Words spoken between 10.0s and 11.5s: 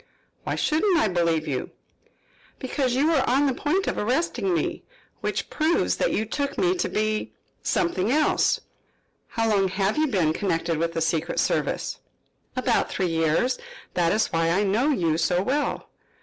been connected with the secret